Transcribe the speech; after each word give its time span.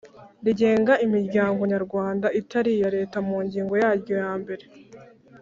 rigenga 0.45 0.93
imiryango 1.05 1.61
nyarwanda 1.71 2.27
itari 2.41 2.69
iya 2.77 2.89
Leta 2.95 3.17
mu 3.27 3.37
ngingo 3.45 3.73
yaryo 3.83 4.15
ya 4.23 4.31
mbere 4.41 4.65